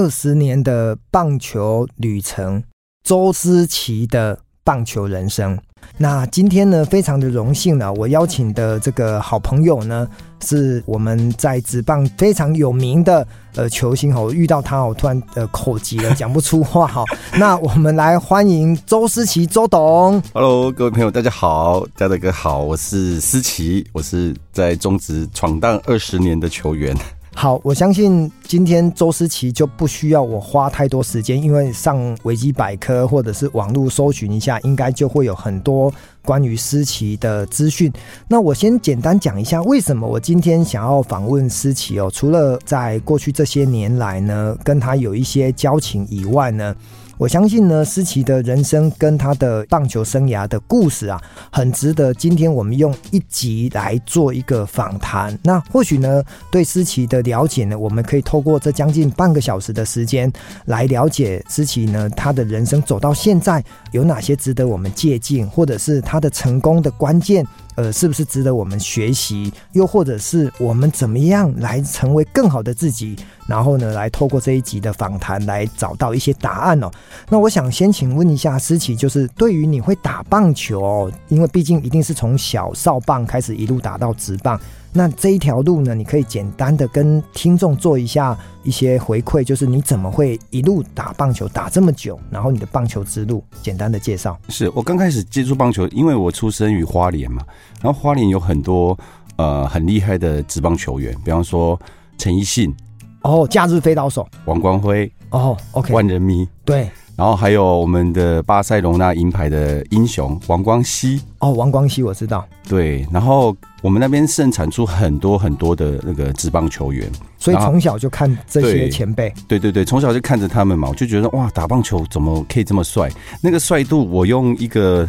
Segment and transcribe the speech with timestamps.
[0.00, 2.62] 二十年的棒球旅程，
[3.04, 5.58] 周思齐的棒球人生。
[5.98, 10.08] 那今天呢，非常的荣幸呢，我邀请的这个好朋友呢，
[10.42, 14.32] 是我们在职棒非常有名的呃球星哦。
[14.32, 17.04] 遇到他，我突然呃口急了，讲不出话哈。
[17.36, 20.18] 那我们来欢迎周思琪周董。
[20.32, 26.96] Hello，各位朋友，大家好，家德哥好，我是思琪，我是在中职闯荡二十年的球员。
[27.32, 35.90] 好，我相信今天周思琪就不需要我花太多时间，因为上维基百科或者是网络搜寻一下，应该就会有很多
[36.22, 37.90] 关于思琪的资讯。
[38.28, 46.74] 那我先简单讲一下，为什么我今天想要访问思琪哦，除了在过去这些年来呢，跟他有一些交情以外呢。
[47.20, 51.20] 我相信呢，思齐的人生跟他的棒球生涯的故事啊，
[51.52, 55.38] 很值得今天我们用一集来做一个访谈。
[55.42, 60.32] 那或许呢，对思齐的了解呢，我们可以透过这将近半个小时的时间
[60.64, 63.62] 来了解思齐呢，他的人生走到现在
[63.92, 67.46] 有哪些值得我们借鉴，或者是他的成功的关键。
[67.80, 69.50] 呃，是不是值得我们学习？
[69.72, 73.16] 又或者是我们怎么样来成为更好的自己？
[73.46, 76.90] 然后呢，来透过这一集的访谈来找到一些答案哦。
[77.30, 84.60] 那我想先请问一下思琪，就是对于你会打棒球，因为毕竟一定是从小少棒开始一路打到职棒。
[84.92, 94.36] 那这一条路呢，你可以简单的跟听众做一下一些回馈，就是你怎么会一路打棒球打这么久，然后你的棒球之路简单的介绍。
[94.48, 97.42] 是我刚开始接触棒球，因为我出生于花莲嘛，
[97.80, 98.98] 然后花莲有很多
[99.36, 101.80] 呃很厉害的职棒球员，比方说
[102.18, 102.74] 陈奕迅，
[103.22, 106.88] 哦，假日飞刀手，王光辉，哦，OK，万人迷，对。
[107.16, 112.42] 然后还有我们的巴塞隆纳银牌的英雄王光熙哦，王光熙我知道。
[112.66, 117.06] 对，然后我们那边盛产出很多很多的那个职棒球员，
[117.38, 119.30] 所以从小就看这些前辈。
[119.46, 123.10] 对对对，从小就看着他们嘛，我就觉得哇，打棒球怎么可以这么帅？
[123.42, 125.06] 那个帅度，我用一个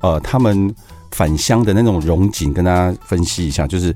[0.00, 0.74] 呃，他们
[1.12, 3.94] 返乡的那种荣景跟大家分析一下，就是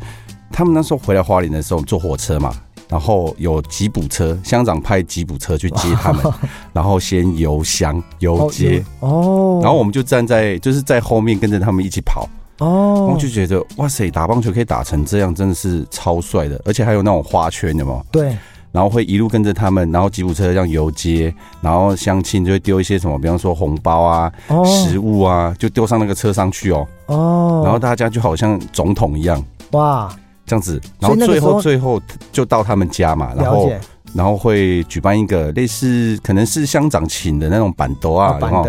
[0.50, 2.50] 他们那时候回来花莲的时候坐火车嘛。
[2.88, 6.24] 然后有吉普车，乡长派吉普车去接他们，
[6.72, 8.84] 然后先游乡游街。
[9.00, 12.28] 哦，然后我们就站在就是在后面跟着他们一起跑。
[12.60, 18.36] 哦，然后就觉得哇塞，打棒球可以打成这样，真的是超帅的，而且还有那种花圈的嘛，对，
[18.72, 24.32] 然后会一路跟着他们，然后吉普车这样游街，然后相亲就会丢一些什么，比方说红包啊、
[24.64, 29.40] 食物啊，就丢上那个车上去哦，哦，然后大家就好像总统一样。
[29.72, 30.10] 哇。
[30.48, 33.70] 这样子，然后最后最后就到他们家嘛，然后
[34.14, 38.66] 然后会举办一个类似可能是乡长请的那种板凳啊，然后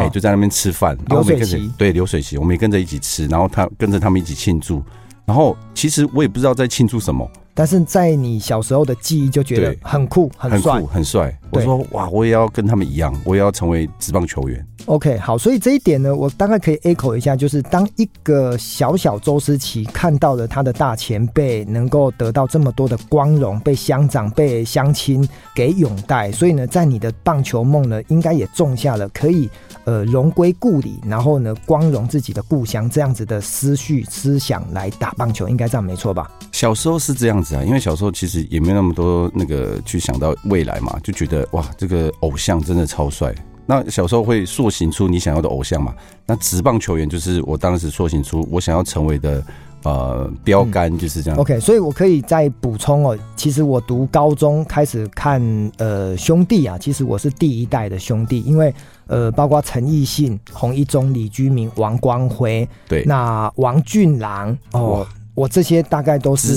[0.00, 4.82] 哎就在那边吃饭，然后我们跟着对流水席，我们也跟着一起吃，然后他跟着他们一起庆祝，
[5.24, 7.28] 然后其实我也不知道在庆祝什么。
[7.54, 11.38] 但是在你小时候的记忆就觉得很酷、很帅、很帅。
[11.52, 14.66] 我说哇，我也要跟他们一样，我也要成为职棒球员。
[14.86, 29.48] OK，好，所以这一点呢，我大概可以 echo 一下，就是当一个小小周思齐看到了他的大前辈能够得到这么多的光荣，被乡长、被乡亲给拥戴，所以呢，在你的棒球梦呢，应该也种下了可以
[29.84, 36.28] 呃荣归故里，然后呢光荣自己的故乡这样子的思绪思想来打棒球，应该这样没错吧？
[36.50, 43.34] 小时候是这样子啊，因为小时候其实也没有那么多那个去想到未来嘛，就觉得哇，这个偶像真的超帅。
[43.64, 45.94] 那小时候会塑形出你想要的偶像嘛？
[46.26, 49.42] 那职棒球员就是我当时塑形出我想要成为的
[49.84, 51.38] 呃标杆，就是这样。
[51.38, 55.40] 嗯、OK，所以我可以再补充哦，其实我读高中开始看
[55.78, 58.74] 呃兄弟啊，其实我是第一代的兄弟，因为
[59.06, 65.06] 呃包括陈奕迅、洪一中、李居明、王光辉，对，那王俊朗哦。
[65.34, 66.54] 我这些大概都是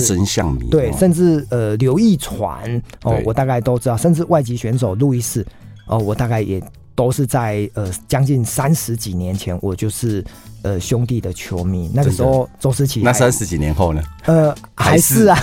[0.70, 5.46] 对，甚至呃刘一传哦，我大概都知道，甚至外籍选手路易斯
[5.86, 6.62] 哦，我大概也
[6.94, 10.24] 都是在呃将近三十几年前，我就是。
[10.66, 14.02] 呃，兄弟的球迷，那个时候周思齐，那三十几年后呢？
[14.24, 15.38] 呃，还是啊，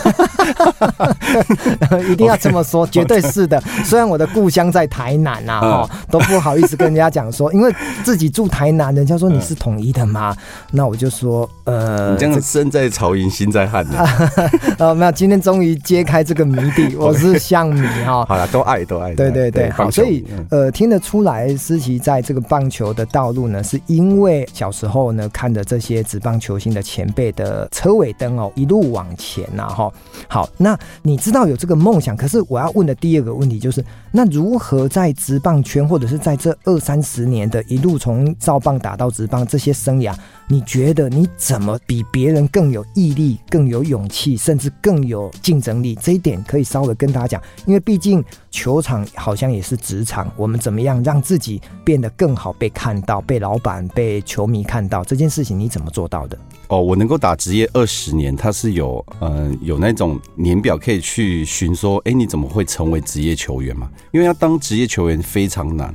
[2.12, 3.58] 一定要这么说， 绝对是的。
[3.86, 7.74] 虽然我的故乡在台南啊，哦，都不好意思跟人家讲说，因为
[8.04, 10.36] 自己住台南，人家说你是统一的嘛，
[10.72, 13.98] 那我就说，呃，你这样身在曹营心在汉的。
[14.78, 18.26] 呃， 没有，今天终于揭开这个谜底，我是象迷哈。
[18.26, 25.13] 好了，都爱都爱，对对对，好，所以呃，听得出来，思琪在这个棒球的道路呢，是因为小时候。
[25.16, 29.92] 呢，看着这些职棒球星的前辈的车尾灯哦，一路往前呐，哈。
[30.28, 40.16] 好，那你知道有这个梦想，可是我要问的第二个问题就是，那如何在职棒圈，或者是在这二三十年的一路从造棒打到职棒这些生涯，
[40.48, 45.96] 你觉得你怎么比别人更有毅力、更有勇气，甚至更有竞争力？
[45.96, 55.03] 这一点可以稍微跟大家讲，因为毕竟球场好像也是职场，我们怎么样让自己变得更好，被看到，被老板、被球迷看到？
[55.04, 56.38] 这件事情你怎么做到的？
[56.68, 63.90] 哦，我能够打职业二十年，它是有嗯、呃、有那种年表可以去寻说，哎，你怎么会成为职业球员嘛？
[64.12, 65.94] 因为要当职业球员非常难，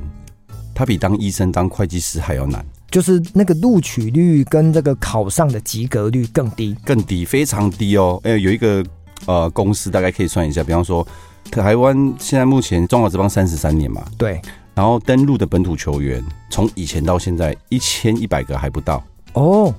[0.73, 8.19] 它比当医生、当会计师还要难，就是那个录取率跟这个考上的及格率更低，更低，非常低哦。
[8.23, 8.83] 哎，有一个
[9.25, 11.05] 呃公司大概可以算一下，比方说
[11.51, 14.41] 台湾现在目前中华职棒三十三年嘛，对。
[14.79, 19.03] 然后登陆的本土球员，从以前到现在一千一百个还不到。
[19.33, 19.73] 哦。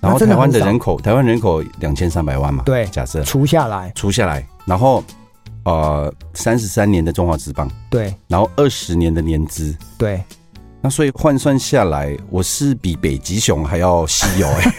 [0.00, 3.22] 然后台湾的人口，台湾人口两千三百万嘛，对，假设。
[3.22, 5.04] 除下来，除下来，然后
[5.62, 10.20] 呃三十三年的中华职棒，对，然后二十年的年资，对，
[10.80, 14.72] 那所以换算下来，我是比北极熊还要稀有哎。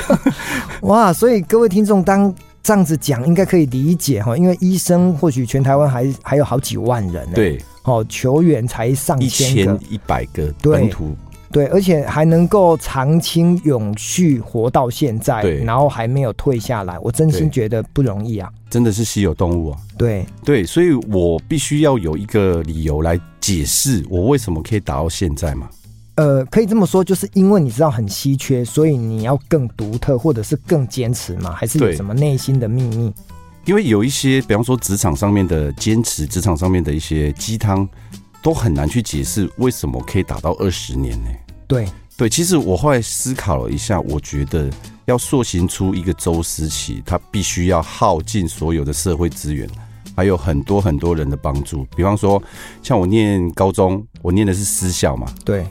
[0.80, 7.62] 哇，所以各位听众当这样子讲，应该可以理解哈，因为医生或许全台湾还还有好几万人，对。
[7.88, 11.16] 哦，球员才上千个，一千一百个本土，
[11.50, 20.26] 对，对，而且还能够长青永续活到现在，对，然后还没有退下来，我真心觉得不容易啊，真的是稀有动物啊，对。
[20.44, 25.68] 对，所以我必须要有一个理由来解释我为什么可以打到现在嘛，
[26.16, 33.12] 呃，可以这么说，就是因为你知道很稀缺，所以你要更独特，或者是更坚持嘛，还是有什么内心的秘密？
[33.68, 37.86] 因为有一些，比方说职场上面的坚持，职场上面的一些鸡汤，
[38.42, 41.28] 都很难去解释为什么可以打到二十年呢？
[41.66, 41.86] 对
[42.16, 44.70] 对，其实我后来思考了一下，我觉得
[45.04, 49.68] 要塑形出一个周思齐，他必须要耗尽所有的社会资源，
[50.16, 51.86] 还有很多很多人的帮助。
[51.94, 52.42] 比方说，
[52.82, 55.66] 像我念高中，我念的是私校嘛，对。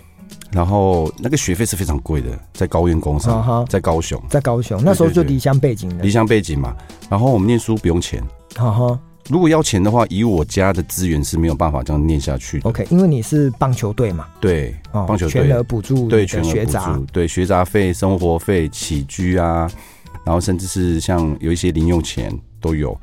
[0.52, 6.76] 然后那个学费是非常贵的，在高苑工商，在高雄，在高雄，那时候就离乡背景的，离乡背景嘛。
[7.10, 8.24] 然后我们念书不用钱，
[8.56, 9.00] 哈哈。
[9.30, 12.70] 如果要钱的话，以我家的资源是没有办法这样念下去的。
[12.70, 19.70] OK，因为你是棒球队嘛，对，棒球队全额补助，对，全额补助，对，学杂费、生活费、起居啊，
[20.24, 22.98] 然后甚至是像有一些零用钱都有。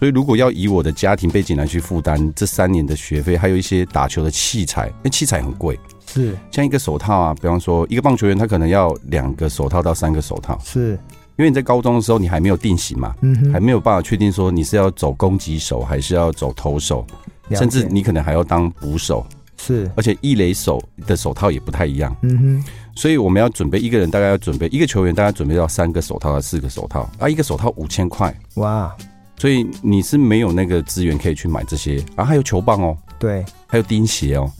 [0.00, 5.78] 所以如果要以我的家庭背景来去负担这三年的学费，还有一些打球的器材，那器材很贵。
[6.08, 6.36] 是。
[6.50, 10.98] 像一个手套啊，比方说一个棒球员，他可能要两个手套到三个手套，是。
[11.36, 17.06] 因为你在高中的时候你还没有定型嘛，嗯哼，还没有办法确定说你是要走攻击手还是要走投手，
[17.52, 19.24] 甚至你可能还要当捕手，
[19.56, 22.64] 是，而且一垒手的手套也不太一样，嗯哼，
[22.96, 28.92] 所以我们要准备一个人大概要准备一个球员大概准备到三个手套到四个手套，啊，一个手套五千块，哇，
[29.36, 34.50] 所以你是没有那个资源可以去买这些，然后还有球棒哦，对，还有钉鞋哦。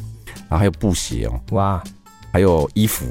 [0.49, 1.83] 然后还有布鞋哦，哇，
[2.33, 3.05] 还有衣服，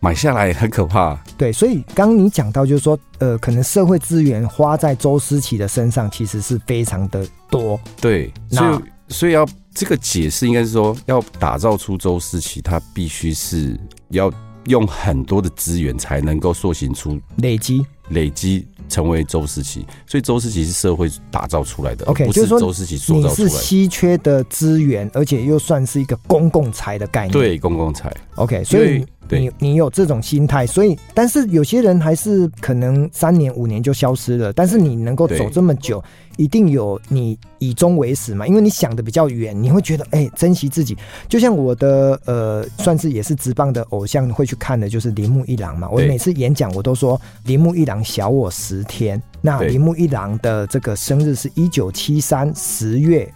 [0.00, 1.14] 买下来很可怕。
[1.36, 7.80] 对，所以刚刚你讲到，就是说，呃，可能社会资源花在周思琪的身上，其实是非常的多。
[8.00, 13.78] 对，所以所以要这个解释，应该是说，要打造出周思琪，他必须是
[14.10, 14.32] 要
[14.66, 18.66] 用很多的资源才能够塑形出累积累积。
[18.88, 22.04] 成为周思齐，所以周思齐是社会打造出来的。
[22.04, 23.44] OK，不是周思齐塑造出来的。
[23.44, 27.32] 你是稀缺的资源，而且又算是一个公共财的概念。
[27.32, 28.14] 对，公共财。
[28.34, 36.02] OK，所以你你有这种心态，所以但是有些人还是可能三年五年就消失了，但是你能够走这么久。
[36.38, 40.96] 一定有你以终为始嘛，因为你想的比较远，你会觉得哎、欸，珍惜自己。
[41.28, 45.86] 就像我的呃，算是也是直棒的偶像会去看的，就是铃木一郎嘛。
[45.90, 49.22] 我每次演讲我都说铃木一郎小我十天。
[49.42, 53.30] 那铃木一郎的这个生日是一九七三十月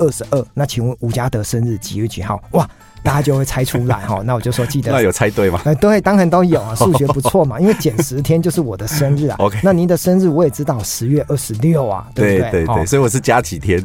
[0.00, 0.44] 二十二。
[0.52, 2.42] 那请问吴家德生日几月几号？
[2.50, 2.68] 哇，
[3.02, 4.20] 大家就会猜出来哈。
[4.26, 5.60] 那我就说记得，那有猜对吗？
[5.64, 7.60] 呃，对，当然都有啊， 数学不错嘛。
[7.60, 9.36] 因为减十天就是我的生日啊。
[9.40, 12.50] OK，那您的生日我也知道，十月二十六啊，对不对？
[12.50, 13.84] 对对对，所以我是加几天，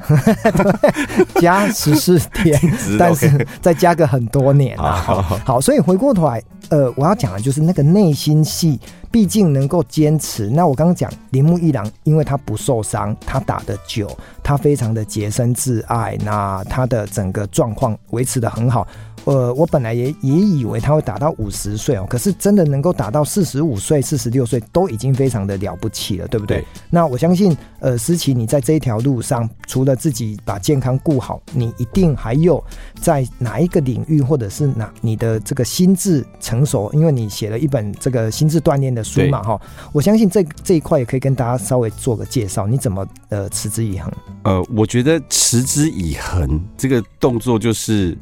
[1.39, 2.59] 加十四天，
[2.97, 4.93] 但是再加个很多年啊。
[4.95, 8.79] 好，好，所以回过头来，呃，我要讲的就是那个内心戏。
[9.11, 14.09] 毕竟能够坚持，那我刚刚讲铃木一郎，因为他不受伤，他打的久，
[14.43, 18.85] 他非常的洁身自爱，那他的整个状况维持得很好。
[19.25, 26.59] 呃，我本来也也以为他会打到五十岁哦，可是真的能够打到四十五岁、四十六岁，都已经非常的了不起了，对不对？
[26.59, 26.65] 对。
[26.91, 32.63] 那我相信，呃，思琪，你在这一条路上，除了自己把健康顾好，你一定还有
[33.01, 39.59] 在哪一个领域，或者是哪你的这个心智成熟，因为你写了一本这个心智锻炼的书嘛，哈。
[39.91, 44.13] 我相信这这一块也可以跟大家稍微做个介绍，你怎么呃持之以恒？
[44.43, 48.15] 呃，我觉得持之以恒这个动作就是。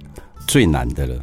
[0.48, 1.16] 最难的了，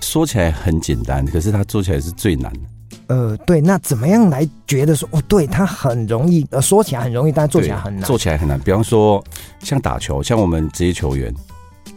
[0.00, 2.60] 说起来很简单，可是他做起来是最难的。
[3.08, 8.58] 呃，对，那怎么样来觉得说哦，对，他很容易，呃，说起来很容易，但做起来很难，做起来很难。
[8.60, 9.22] 比方说，
[9.60, 11.34] 像打球，像我们职业球员，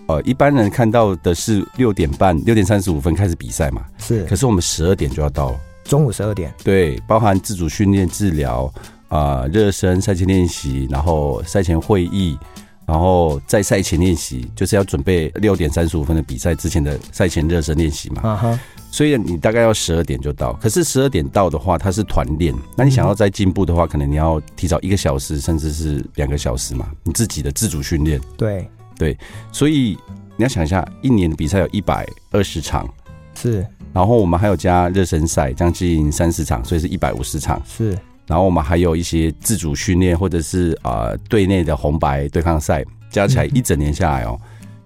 [0.07, 4.25] 呃，一般人看到的是六点半、六点三十五分开始比赛嘛，是。
[4.25, 6.53] 可是我们十二点就要到了，中午十二点。
[6.63, 8.71] 对，包含自主训练、治疗
[9.07, 12.37] 啊、热身、赛前练习，然后赛前会议。
[12.87, 18.21] 然后在赛前练习，就是要准备六点三十五分的比赛之前的赛前热身练习嘛。
[18.23, 18.59] 啊哈。
[18.91, 22.55] 所以你大概要十二点就到，可是十二点到的话，它是团练。
[22.77, 26.89] 那你想要再进步的话，可能你要提早一个小时，甚至是两个小时嘛。
[27.03, 28.21] 你自己的自主训练。
[28.37, 29.17] 对对，
[29.51, 29.97] 所以
[30.37, 32.87] 你要想一下，一年的比赛有一百二十场，
[33.33, 33.65] 是。
[33.91, 37.61] 然后我们还有加热身赛，将近三十场，所以是一百五十场。
[37.67, 37.97] 是。
[38.27, 44.39] 然后我们还有一些自主训练，或者是呃队内的红白对抗赛，加起来一整年下来哦，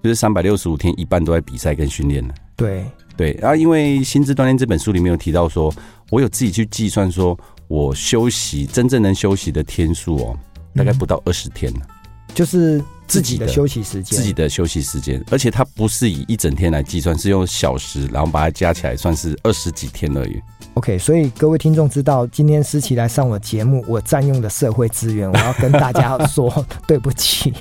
[0.04, 2.34] 就是三百六十五天，一半都在比赛跟训练了。
[2.56, 2.84] 对。
[3.18, 5.74] 对，然后因为《心智锻炼》这本书里面有提到说，
[6.10, 10.40] 我有自己去计算，说我休息真正能休息的天数哦，
[10.74, 11.80] 大概不到二十天了，
[12.34, 20.40] 就是自己的休息时间，自己的休息时间，而且它不是以一整天来计算，是用小时，然后把它加起来，算是二十几天而已。
[20.80, 27.54] OK，所以各位听众知道，今天思琪来上我节目，我占用的社会资源，我要跟大家说对不起。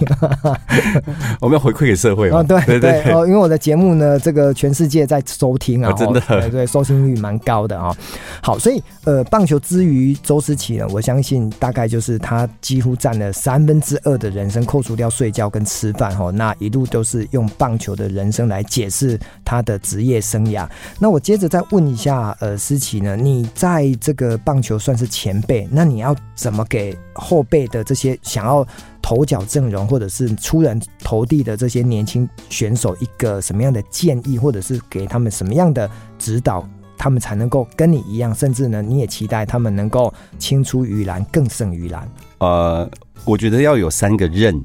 [1.43, 7.93] 我们要回馈给社会哦，对对对哦，因为我的节目呢，这个全世界在收听啊，真的对对，收听率蛮高的啊。
[8.41, 20.65] 好，所以呃，棒球之于周思琪呢，我相信大概就是他几乎占了三分之二的人生，扣除掉睡觉跟吃饭哈，那一路都是用棒球的人生来解释他的职业生涯。
[21.01, 23.08] 那我接着再问一下呃，思琪呢？
[23.17, 28.67] 你在这个棒球算是前辈，那你要怎么给后辈的这些想要
[29.01, 42.09] 投角阵容或者是出人头地的这些年轻选手一个什么样的建议，或者是给他们什么样的指导，他们才能够跟你一样，甚至呢，你也期待他们能够青出于蓝，更胜于蓝。
[42.39, 42.89] 呃，
[43.25, 44.63] 我觉得要有三个认。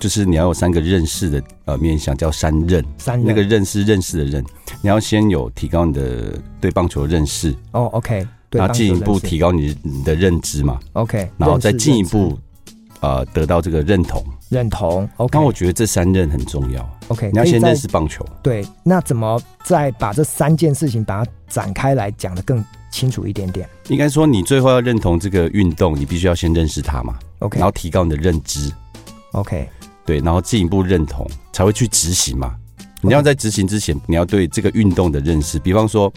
[0.00, 2.82] 就是你要有三个认识的呃面向，叫三认。
[2.96, 4.42] 三认那个认是认识的认，
[4.80, 7.54] 你要先有提高你的对棒球的认识。
[7.72, 8.26] 哦，OK。
[8.50, 10.80] 然后进一步提高你你的认知嘛。
[10.94, 11.30] OK。
[11.36, 12.36] 然后再进一步
[13.00, 14.24] 呃得到这个认同。
[14.48, 15.08] 认同。
[15.18, 15.38] OK。
[15.38, 16.98] 那我觉得这三认很重要。
[17.08, 17.30] OK。
[17.30, 18.26] 你要先认识棒球。
[18.42, 18.66] 对。
[18.82, 23.68] 那怎么再把这三件事情把它展开来讲得更清楚一点点？
[23.88, 27.18] 应该说，你最后要认同这个运动，你必须要先认识它嘛。
[27.40, 27.58] OK。
[27.58, 28.72] 然后提高你的认知。
[29.32, 29.68] OK。
[30.04, 32.54] 对，然后进一步认同，才会去执行嘛。
[33.02, 35.58] 你要在执行之前，你要对这个运动的认识。
[35.58, 36.12] 比方说，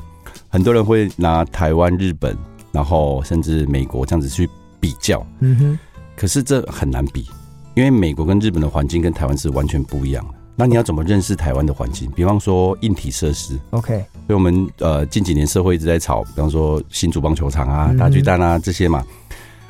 [0.50, 2.38] 很多人会拿台湾、日本，
[2.72, 4.50] 然后甚至美国这样子去
[4.80, 5.25] 比较。
[5.40, 5.80] 嗯哼。
[6.16, 7.25] 可是这很难比，
[7.74, 10.34] 因为美国跟日本的环境跟台湾是完全不一样的。
[10.56, 12.12] 那你要怎么认识台湾的环境？
[12.12, 13.58] 比方说硬体设施。
[13.72, 13.94] OK。
[14.28, 19.04] 所以我们呃近几年社会一直在吵，比方说新竹棒球场啊、大巨蛋啊这些嘛。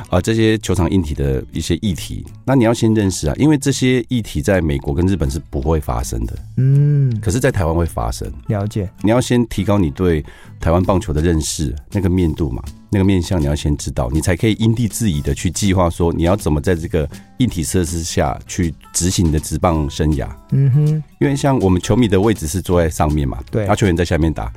[0.09, 8.31] 啊，这些球场硬体的一些议题，那你要先认识啊，因为这些议题在美国跟日本是不会发生的，嗯，可是，在台湾会发生。
[8.47, 10.23] 了解，你要先提高你对
[10.59, 17.09] 台湾棒球的认识，那个面度嘛，那个面向你要先知道，你才可以因地制宜的去计划说你要怎么在这个
[17.39, 20.27] 硬体设施下去执行你的职棒生涯。
[20.51, 24.51] 嗯哼，因为像我们球迷的位置是坐在上面嘛，对，然后球员在下面打，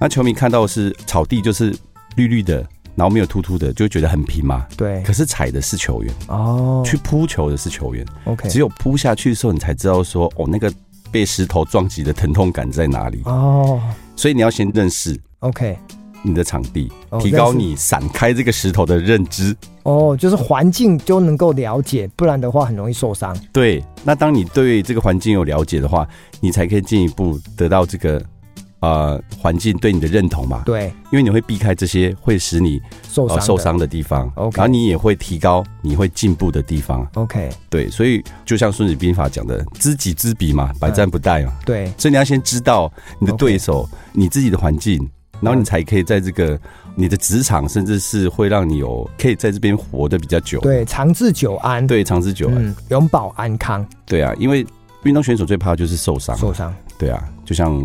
[0.00, 1.76] 那球迷看到的是草地就是
[2.16, 2.66] 绿绿的。
[2.96, 4.66] 然后没有突突的，就觉得很平嘛。
[4.76, 5.02] 对。
[5.02, 8.04] 可是踩的是球员哦，去扑球的是球员。
[8.24, 8.48] OK。
[8.48, 10.72] 只有扑下去的时候，你才知道说，哦，那个
[11.10, 13.22] 被石头撞击的疼痛感在哪里。
[13.24, 13.80] 哦。
[14.16, 15.76] 所以你要先认识 OK
[16.22, 19.54] 你的场地，提高你闪开这个石头的认知。
[19.82, 23.36] 哦，就是环境就能够了解，不然的话很容易受伤。
[23.52, 23.84] 对。
[24.02, 26.06] 那当你对这个环境有了解的话，
[26.40, 28.22] 你才可以进一步得到这个
[28.84, 30.62] 呃环境对你的认同嘛。
[30.64, 34.30] 对，因为你会避开这些会使你受伤、呃、受伤的地方。
[34.36, 37.06] OK，然后你也会提高你会进步的地方。
[37.14, 41.52] OK，对，所以就像《孙子兵法》讲的“知己知彼嘛，百战不殆嘛。
[41.54, 44.98] 嗯”对，所以你要先知道你的对手.你自己的环境，
[45.40, 46.58] 然后你才可以在这个。
[46.96, 54.64] 你的职场甚至是会让你有可以在这边活得比较久，对，长治久安，对，长治久安，嗯、永保安康，对啊，因为
[55.02, 57.76] 运动选手最怕的就是受伤，受伤，对啊，就像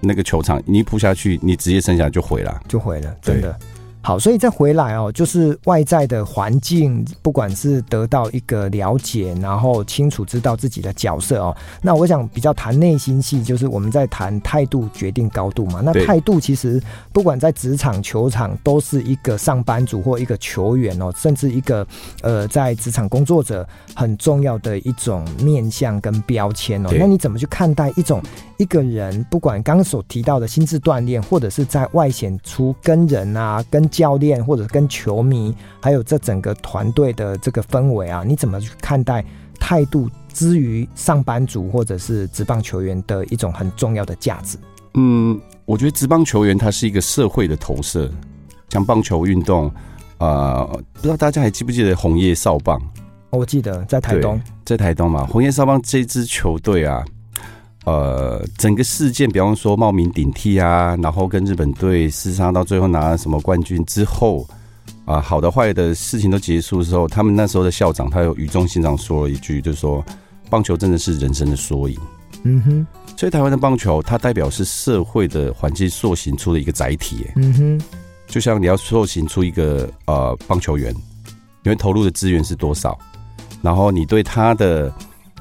[0.00, 3.58] 那个球场，你一扑下去，你职业生涯就毁了，就毁了，真的。
[4.02, 11.54] 好，所以再回来哦，就是外在的环境，不管是得到一个了解，然后清楚知道自己的角色哦。
[11.82, 15.82] 那我想比较谈内心戏，就是我们在谈态度决定高度嘛。
[15.84, 21.86] 那态度其实不管在职场、球场，都是一个上班族或一个球员哦，甚至一个
[22.22, 26.90] 呃在职场工作者很重要的一种面向跟标签哦。
[26.98, 28.22] 那你怎么去看待一种
[28.56, 39.24] 一个人，不管刚刚所提到的心智锻炼，或者是在外显出跟人啊跟教练或者跟球迷，还有这整个团队的这个氛围啊，你怎么去看待
[39.58, 44.56] 态度之于上班族或者是职棒球员的一种很重要的价值？
[44.94, 48.10] 嗯，我觉得职棒球员他是一个社会的投射，
[48.70, 49.68] 像棒球运动，
[50.18, 52.80] 啊、呃，不知道大家还记不记得红叶少棒？
[53.30, 57.04] 我记得在台东，在台东嘛，红叶少棒这支球队啊。
[57.90, 64.46] 呃，整个事件，比方说冒名顶替啊，然后跟日本队厮杀到最后拿了什么冠军之后，
[65.06, 70.04] 啊、好的坏的事情都结束的时候，他们那时候的校长他有语重心长说了一句，就是说
[70.48, 71.98] 棒球真的是人生的缩影。
[72.44, 77.26] 嗯哼，所以台湾的棒球它代表是社会的环境塑形出的一个载体。
[77.34, 77.82] 嗯哼，
[78.28, 80.94] 就像你要塑形出一个呃棒球员，
[81.64, 82.96] 因为投入的资源是多少，
[83.62, 84.92] 然后你对他的。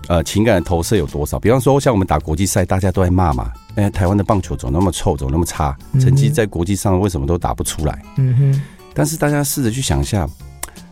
[0.10, 1.40] 呃，情感的投射有多少？
[1.40, 3.54] 比方说，像我们打国际赛，大家都在骂嘛。
[3.76, 5.78] 哎，台湾的棒球怎么那么臭，怎么那么差？
[6.02, 8.02] 成绩在国际上为什么都打不出来？
[8.18, 8.62] 嗯哼。
[8.96, 10.28] 但是大家试着去想一下，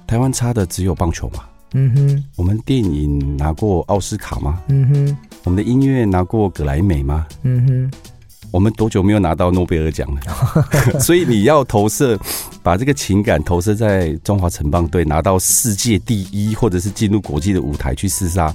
[0.05, 1.39] 台湾差的只有棒球嘛？
[1.73, 2.23] 嗯哼。
[2.35, 4.61] 我们电影拿过奥斯卡吗？
[4.67, 5.17] 嗯哼。
[5.45, 7.25] 我们的音乐拿过葛莱美吗？
[7.41, 7.91] 嗯哼。
[8.51, 10.99] 我们多久没有拿到诺贝尔奖了？
[11.01, 12.17] 所以你要投射，
[12.61, 18.53] 把这个情感投射在中华城棒队拿到世界第一，或者是进入国际的舞台去厮杀。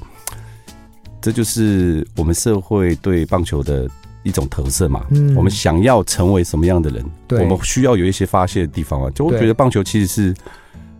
[1.23, 3.89] 这就是我们社会对棒球的
[4.25, 5.07] 一种投射嘛。
[5.13, 7.03] 嗯，我们想要成为什么样的人？
[7.27, 9.11] 对，我们需要有一些发泄的地方啊。
[9.15, 10.35] 就我觉得棒球其实是。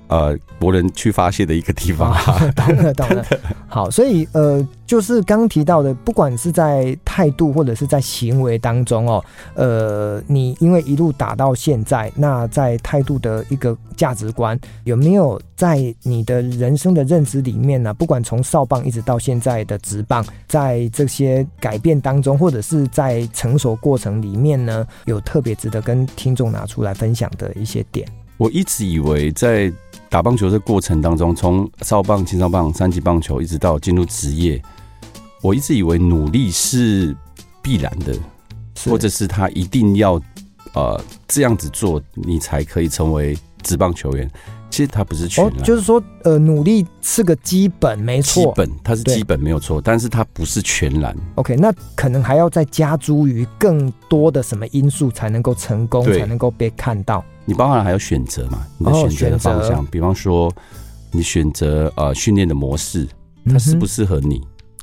[0.09, 2.15] 呃，国人去发泄的一个地方，
[2.55, 3.25] 懂了， 懂了。
[3.67, 17.95] 好，所以呃，就是刚提到的，不管是在态度或者是在行为当中哦，呃，你因为一路打到现在，那在态度的一个价值观，有没有在你的人生的认知里面呢？
[17.95, 28.07] 不管从少棒一直到现在的直棒，在这些改变当中，或者是在成熟过程里面呢，有特别值得跟听众拿出来分享的一些点？
[28.37, 29.73] 我一直以为在。
[30.13, 34.63] 打棒球的过程当中，从少棒、青少棒、三级棒球，一直到进入职业，
[35.41, 37.17] 我一直以为努力是
[37.63, 38.15] 必然的，
[38.85, 40.21] 或者是他一定要
[40.75, 44.31] 呃这样子做，你才可以成为职棒球员。
[44.73, 51.15] 其实他不是全就是说呃努力是个基本，没错，基本它是基本没有错，但是它不是全然。
[51.35, 57.23] OK，那可能还要再加诸于更多的什么因素才能够成功，才能够被看到。
[57.45, 58.67] 你包含还有选择嘛？
[58.79, 60.51] 你的选择的方向，哦、比方说
[61.11, 63.07] 你选择呃训练的模式，
[63.45, 64.37] 它适不适合你、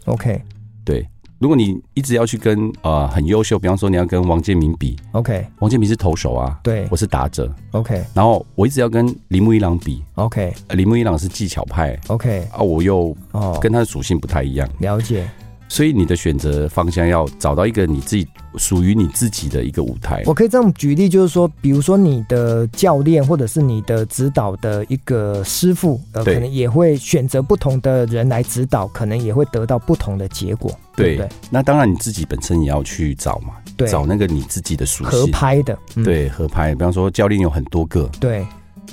[0.05, 0.39] 嗯、？OK，
[0.85, 1.09] 对。
[1.39, 8.03] 如果你一直要去跟呃很优秀，比方说你要跟王建民比，OK，王建民是投手啊，对，我是打者，OK。
[8.13, 13.57] 然后我一直要跟铃木一朗比，OK，铃木一朗是技巧派，OK，啊，我又哦。
[13.61, 15.29] 跟他的属性不太一样，了解。
[15.69, 18.27] 所以你的选择方向要找到一个你自己
[18.57, 20.23] 属于你自己的一个舞台。
[20.25, 30.71] 我可以这样举例，就是说，比如说你的教练或者是你的指导的一个师傅，呃，可能也会选择不同的人来指导，可能也会得到不同的结果。
[30.95, 36.73] 对，对，对，那当然你自己本身也要去找嘛，对，找那个你自己的属性合拍的，嗯、对，合拍。
[36.73, 38.43] 比方说教练有很多个，对，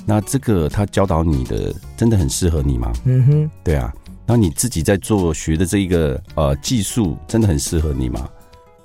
[0.05, 2.93] 那这个他教导你的真的很适合你吗？
[3.05, 3.91] 嗯哼，对啊。
[4.27, 8.29] 那你自己在做学的这一个呃技术，真的很适合你吗？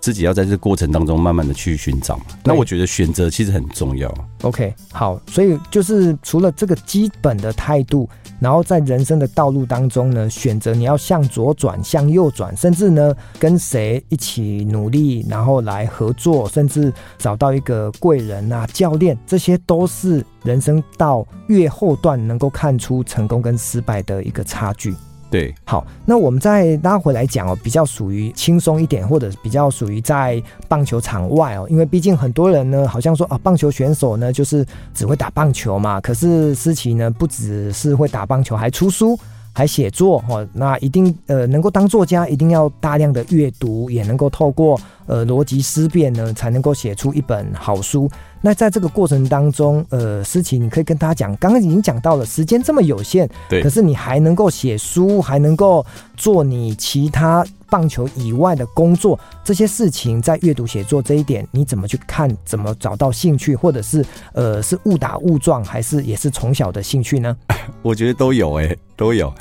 [0.01, 2.25] 自己要在这个过程当中慢慢的去寻找嘛。
[2.43, 4.13] 那我觉得选择其实很重要。
[4.43, 8.09] OK，好，所以就是除了这个基本的态度，
[8.41, 24.93] 然后在人生的道路当中呢，选择你要向左转、向右转，甚至呢跟谁一起努力，然后来合作，甚至找到一个贵人啊、教练，这些都是人生到越后段能够看出成功跟失败的一个差距。
[25.33, 39.19] 对，好，那我们再拉回来讲哦，比较属于轻松一点，或者比较属于在棒球场外哦，因为毕竟很多人呢，好像说啊，棒球选手呢就是只会打棒球嘛，可是思琪呢不只是会打棒球，还出书。
[39.55, 44.81] 还写作哦，那一定呃能够当作家，一定要大量的阅读，也能够透过
[45.13, 48.11] 呃逻辑思辨呢，才能够写出一本好书。
[48.41, 55.85] 那在这个过程当中，呃，思琪，你可以跟大家讲，刚刚已经讲到了，时间这么有限，对，可是你还能够写书，还能够
[56.17, 62.35] 做你其他棒球以外的工作，这些事情在阅读写作这一点，你怎么去看？
[62.45, 67.37] 怎么找到兴趣，或者是呃是误打误撞，还是也是从小的兴趣呢？
[67.83, 69.33] 我觉得都有哎、欸，都有。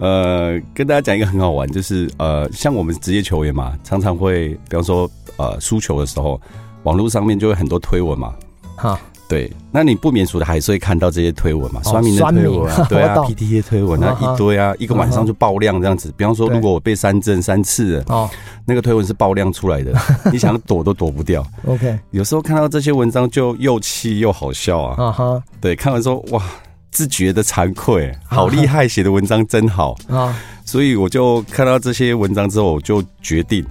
[0.00, 6.40] 呃，跟大家讲一个很好玩，就是呃，像我们职业球员嘛，常常会，比方说呃输球的时候。
[6.84, 8.32] 网络上面就会很多推文嘛，
[8.74, 16.10] 哈，对，那你不免俗的还是会看到这些推文嘛，酸民的推文， 对啊，P T A 推文啊一堆啊，一个晚上就爆量这样子。
[16.16, 18.30] 比方说，如果我被三振三次，哦，
[18.64, 19.92] 那个推文是爆量出来的，
[20.32, 21.44] 你想躲都躲不掉。
[21.66, 26.42] OK，有时候看到这些文章就又气又好笑啊，啊哈，对，看完说哇，
[26.90, 33.64] 自觉的惭愧，好厉害，写的文章真好啊，所以我就看到这些文章之后，我就决定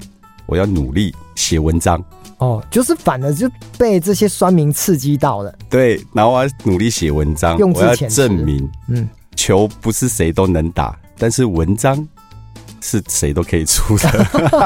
[0.45, 2.03] 我要努力写文章。
[2.37, 5.53] 哦，就是反而就被这些酸民刺激到了。
[5.69, 12.07] 对，然后我要努力写文章，我要证明，嗯，球不是谁都能打，但是文章。
[12.81, 14.09] 是谁都可以出的。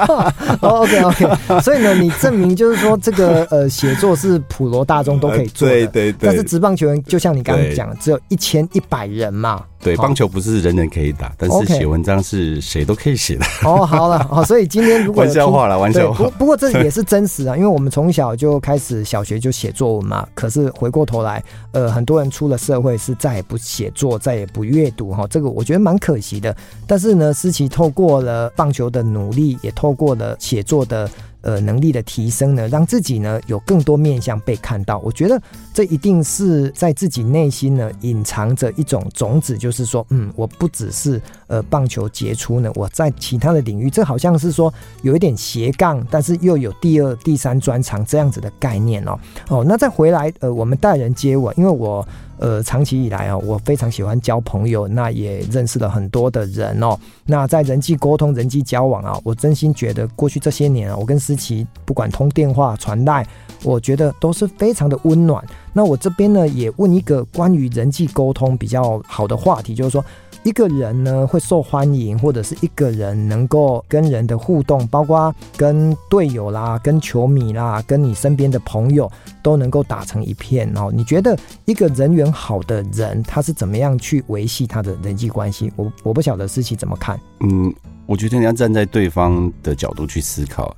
[0.62, 6.28] oh,，OK OK，所以呢，你证明就是说，这个呃，写作是普罗大众都可以做的，对对对。
[6.28, 9.64] 但是职棒球员就像你刚刚讲的，只有一千一百人嘛。
[9.84, 13.44] 对，棒球不是人人可以打，但是写文章是谁都可以写的。
[13.68, 13.80] 哦，okay.
[13.80, 16.24] oh, 好了，好，所以今天如果 玩笑话了，玩笑话。
[16.24, 20.26] 不不过这也是真实啊，因为我们从小就开始小学就写作文嘛。
[20.34, 26.56] 可是回过头来，呃，很多人出了社会是再也不写作，再也不阅读哈，这个我觉得蛮可惜的。
[26.88, 31.10] 但是呢，思琪透过过了棒球的努力，也透过了写作的。
[31.44, 34.98] 呃，能力的提升呢，让自己呢有更多面向被看到。
[35.00, 35.38] 我觉得
[35.74, 49.20] 这一定是在自己内心呢隐藏着一种种子，就是说，嗯，我不只是呃棒球杰出呢，我在其他的领域，这好像是说有一点斜杠，但是又有第二、第三专长这样子的概念哦。
[49.50, 52.08] 哦，那再回来，呃，我们待人接物，因为我。
[52.38, 56.98] 呃，长期以来啊，我非常喜欢交朋友，那也认识了很多的人哦。
[57.26, 63.26] 那在人际沟通、人际交往啊，我真心觉得过去这些年啊，我跟思琪不管通电话、传代，
[63.64, 65.44] 我觉得都是非常的温暖。
[65.72, 70.04] 那我这边呢，也问一个关于人际沟通比较好的话题，就是说。
[70.44, 79.10] 一个人呢会受欢迎，或者是一个人能够跟人的互动，包括跟队友啦、跟球迷啦、跟你身边的朋友，
[79.42, 80.92] 都能够打成一片哦。
[80.94, 85.72] 你觉得一个人缘好的人，他是怎么样去维系他的人际关系？
[85.78, 87.18] 我我不晓得思琪怎么看。
[87.40, 87.74] 嗯，
[88.06, 90.76] 我觉得你要站在对方的角度去思考，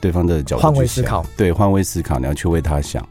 [0.00, 3.06] 对方的角度换位思考，对，换位思考，你要去为他想。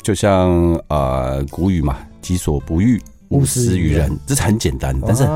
[0.00, 0.50] 就像
[0.88, 3.00] 呃古语嘛，“己所不欲”。
[3.30, 5.28] 勿施于人，这是很简单，但是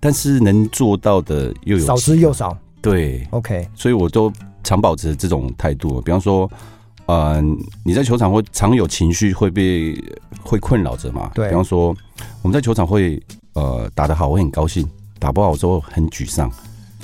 [0.00, 2.56] 但是能做到的又有少之又少。
[2.80, 4.30] 对，OK，所以我都
[4.62, 6.00] 常保持这种态度。
[6.02, 6.50] 比方说，
[7.06, 7.42] 呃，
[7.82, 9.98] 你在球场会常有情绪会被
[10.42, 11.30] 会困扰着嘛？
[11.34, 11.48] 对。
[11.48, 11.96] 比方说，
[12.42, 13.22] 我们在球场会
[13.54, 14.84] 呃打得好，我很高兴；
[15.18, 16.50] 打不好之后很沮丧。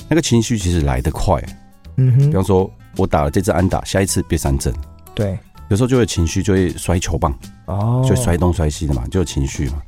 [0.07, 1.43] 那个情绪其实来得快。
[1.97, 2.27] 嗯哼。
[2.29, 4.71] 比方说我打了这次安打，下一次别三振。
[5.15, 5.39] 对。
[5.71, 7.33] 有时候就会情绪，就会摔球棒，
[7.67, 9.81] 哦，就摔东摔西的嘛，就有情绪嘛。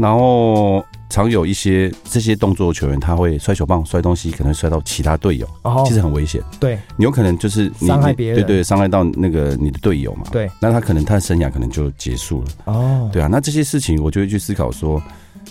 [0.00, 6.42] 然后常有一些这些动作球员，他会摔球棒、摔东西，可能摔到其他队友，哦，其实很危险。
[6.58, 10.24] 对，你有可能就是伤害别人，对对，伤害到那个你的队友嘛。
[10.32, 12.48] 对，那他可能他的生涯可能就结束了。
[12.64, 15.02] 哦，对啊，那这些事情我就会去思考说，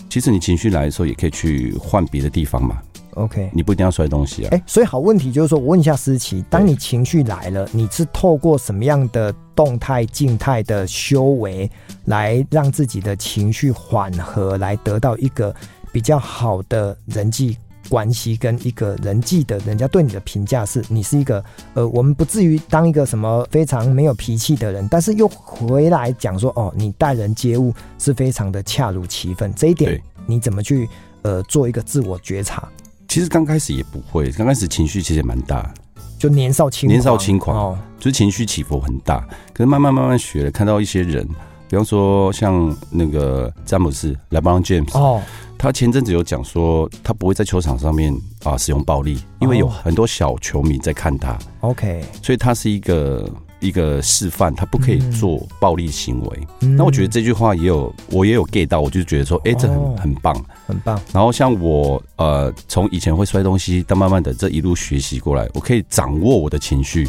[0.08, 2.78] 其实你情绪来的时候，也可以去换别的地方嘛。
[3.14, 4.48] OK，你不一定要摔东西啊。
[4.52, 11.70] 哎，所以好问题就是说，我问一下思琪，当你情绪来了，你是透过什么样的动态、静态的修为，
[12.04, 15.54] 来让自己的情绪缓和，来得到一个
[15.92, 21.44] 比较好的人际关系，跟一个人际的人家对你的评价是，你是一个
[21.74, 30.88] 呃，我们不至于当一个什么非常没有脾气的人，但是又回来讲说，哦，你待人接物是非常的恰如其分，这一点你怎么去
[31.22, 32.68] 呃做一个自我觉察？
[33.10, 35.74] 其实刚开始也不会，刚开始情绪其实也蛮大，
[36.16, 39.26] 就年少轻年少轻狂，哦，就是情绪起伏很大。
[39.52, 41.26] 可是慢慢慢慢学了，看到一些人，
[41.68, 45.20] 比方说像那个詹姆斯 （LeBron James），哦，
[45.58, 51.36] 他前阵子有讲说，他不会在球场上面啊使用暴力，因为有很多小球迷在看他。
[51.62, 53.28] OK，所以他是一个
[53.60, 56.48] 一个示范，他不可以做暴力行为。
[56.60, 60.34] 嗯、那我觉得这句话也有，我也有 get 到，我就觉得说，哎、欸，这很、哦、很棒，
[60.66, 61.00] 很棒。
[61.12, 67.08] 然后像我呃，从以前会摔东西，到慢慢的这一路学习过来，我可以掌握我的情绪。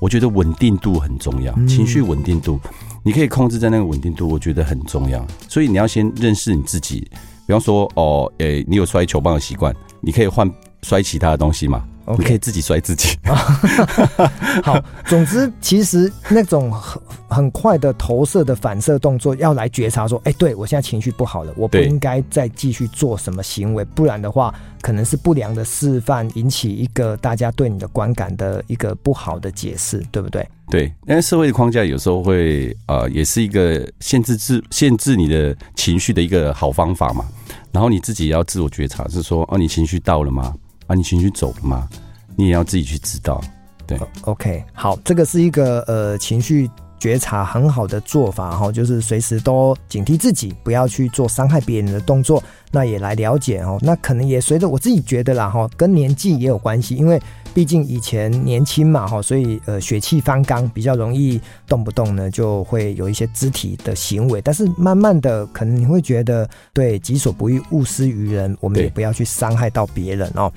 [0.00, 2.58] 我觉得稳定度很重要，情绪稳定度，
[3.02, 5.22] 你可以控制在那个稳定度，我觉得很重要。
[5.46, 7.06] 所以你要先认识你自己。
[7.46, 10.50] 比方说，哦，诶、欸，你有摔球棒的习惯，你可以换
[10.84, 11.89] 摔其他的东西吗？Okay.
[12.06, 13.16] 你可以自己摔自己。
[14.62, 30.46] 好，总之，其实那种很很快的投射的反射动作，要来觉察说，哎、欸，对我现在情绪不好了，我不应该再继续做什么行为，不然的话，可能是不良的示范，引起一个大家对你的观感的一个不好的解释， 对不对？
[30.68, 37.24] 对，因为社会的框架有时候会，呃，也是一个限制自限制你的情绪的一个好方法嘛。
[37.72, 40.52] 然后你自己也要自我觉察，是说，哦，你情绪到了吗？
[40.90, 41.88] 啊，你情绪走了吗？
[42.34, 43.40] 你也要自己去知道。
[43.86, 52.42] 对，OK，好，这个是一个呃情绪觉察很好的做法哈，就是随时都警惕自己，不要去做伤害别人的动作。
[52.72, 57.22] 那也来了解哦，那可能也随着我自己觉得啦哈，跟年纪也有关系，因为。
[57.52, 64.40] 毕竟以前年轻嘛，哈，所以呃血气方刚，比较容易动不动呢就会有一些肢体的行为。
[64.40, 70.50] 但是慢慢的，可能你会觉得，对，己所不欲，勿施于人，我们也不要去伤害到别人哦。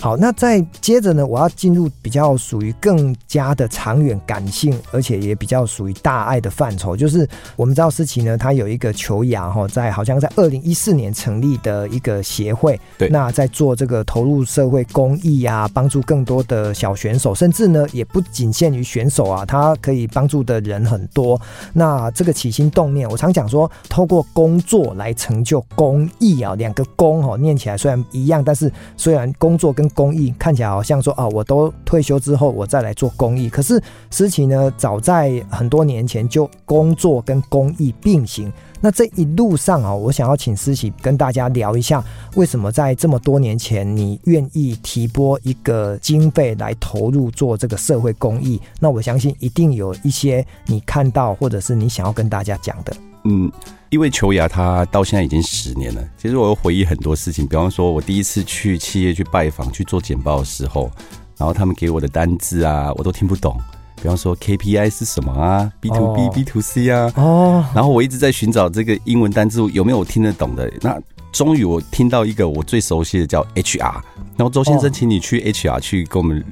[0.00, 6.96] 好，那再接着呢，我要进入比较属于更加的长远感性，而且也比较属于大爱的范畴。
[6.96, 16.39] 就是我们知道思琪呢，他有一个球雅哈，在好像在二零一四年成立的一个协会，对，那在做这个投入社会公益啊，帮助更多。
[16.44, 21.40] 的小选手，甚至呢也不仅限于选手啊，他可以帮助的人很多。
[21.72, 38.52] 那这个起心动念，我常讲说，透过工作来成就公益啊，两个工哈念起来虽然一样，但是虽然工作跟公益看起来好像说啊，我都退休之后我再来做公益，可是思琪呢，早在很多年前就工作跟公益并行。
[38.80, 42.02] 那这一路上啊，我想要请思琪跟大家聊一下，
[42.34, 48.60] 为什么在这么多年前，你愿意提拨一个经费来投入做这个社会公益？
[48.80, 52.96] 那我相信一定有一些你看到，或者是你想要跟大家讲的。
[53.24, 53.52] 嗯，
[53.90, 60.90] 因为球牙他到现在已经十年了，其实我有回忆很多事情，比方说我第一次去企业去拜访去做简报的时候，
[61.36, 63.54] 然后他们给我的单字啊，我都听不懂。
[64.02, 66.34] 比方说 KPI 是什么啊？B to B、oh.
[66.34, 67.12] B to C 啊？
[67.16, 70.72] 哦，然后我一直在寻找这个英文单字有没有我听得懂的。
[70.80, 70.98] 那
[71.32, 74.00] 终于我听到一个我最熟悉的叫 HR。
[74.36, 76.42] 然后周先生，请你去 HR 去跟我们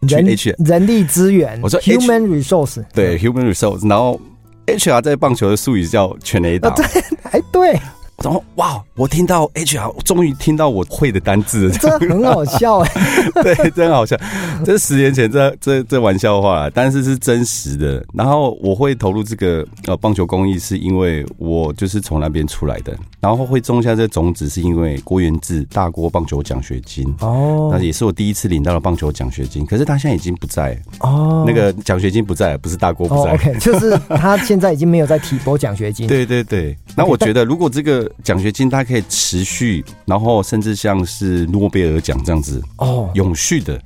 [0.00, 1.60] 人去 HR 人力资源。
[1.62, 3.86] 我说 Human Resource，对 Human Resource。
[3.86, 4.18] 然后
[4.66, 6.70] HR 在棒球的术语叫全垒打。
[6.70, 6.84] 对，
[7.32, 7.78] 哎对。
[8.22, 12.90] 然后哇，我听到 HR，我终于听到我会的单字了，这很好笑哎，
[13.42, 14.16] 对，真好笑。
[14.64, 18.04] 这是十年前这这这玩笑话，但是是真实的。
[18.12, 22.92] 然后我会投入这个呃棒球公益，是因为我就是从那边出来的。
[23.20, 29.64] 然后会种下这种子，是因为郭元志大郭棒球奖学金哦，那也是我第一次领到了棒球奖学金。
[29.64, 36.06] 可是他现在已经不在哦，那个奖学金不在，不是大郭不在，哦，OK，就是他现在已经没有在提拨奖学金。
[36.08, 38.07] 对对对，那我觉得如果这个。
[38.22, 43.80] 奖学金它可以持续，然后甚至像是诺贝尔奖这样子哦，永续的。